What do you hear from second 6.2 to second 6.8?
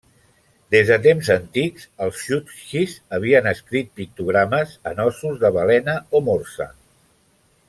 o morsa.